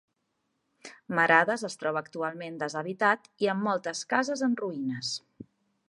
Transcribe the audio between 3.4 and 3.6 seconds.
i